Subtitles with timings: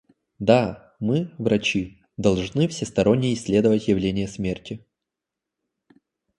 [0.39, 4.83] Да, мы, врачи, должны всесторонне исследовать явление смерти.